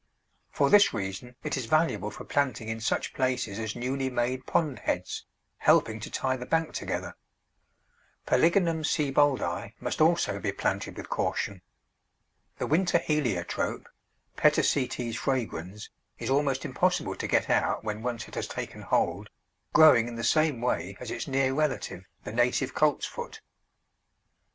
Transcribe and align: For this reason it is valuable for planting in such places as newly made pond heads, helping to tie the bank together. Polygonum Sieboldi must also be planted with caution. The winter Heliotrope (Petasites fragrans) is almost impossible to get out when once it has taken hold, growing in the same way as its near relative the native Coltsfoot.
For 0.49 0.71
this 0.71 0.95
reason 0.95 1.35
it 1.43 1.55
is 1.57 1.67
valuable 1.67 2.09
for 2.09 2.25
planting 2.25 2.69
in 2.69 2.79
such 2.79 3.13
places 3.13 3.59
as 3.59 3.75
newly 3.75 4.09
made 4.09 4.47
pond 4.47 4.79
heads, 4.79 5.27
helping 5.59 5.99
to 5.99 6.09
tie 6.09 6.35
the 6.35 6.47
bank 6.47 6.73
together. 6.73 7.15
Polygonum 8.25 8.83
Sieboldi 8.83 9.75
must 9.79 10.01
also 10.01 10.39
be 10.39 10.51
planted 10.53 10.97
with 10.97 11.07
caution. 11.11 11.61
The 12.57 12.65
winter 12.65 12.97
Heliotrope 12.97 13.87
(Petasites 14.35 15.17
fragrans) 15.17 15.91
is 16.17 16.31
almost 16.31 16.65
impossible 16.65 17.15
to 17.17 17.27
get 17.27 17.47
out 17.47 17.83
when 17.83 18.01
once 18.01 18.27
it 18.27 18.33
has 18.33 18.47
taken 18.47 18.81
hold, 18.81 19.29
growing 19.71 20.07
in 20.07 20.15
the 20.15 20.23
same 20.23 20.61
way 20.61 20.97
as 20.99 21.11
its 21.11 21.27
near 21.27 21.53
relative 21.53 22.05
the 22.23 22.31
native 22.33 22.73
Coltsfoot. 22.73 23.39